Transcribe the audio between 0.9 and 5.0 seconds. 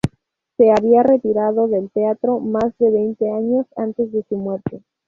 retirado del teatro más de veinte años antes de su muerte.